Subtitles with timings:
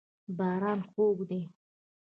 [0.37, 1.41] باران خوږ دی.